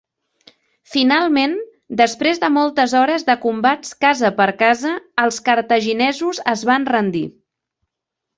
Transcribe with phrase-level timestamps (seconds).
[0.93, 1.51] Finalment,
[1.99, 4.95] després de moltes hores de combats casa per casa,
[5.27, 7.25] els cartaginesos es van rendir.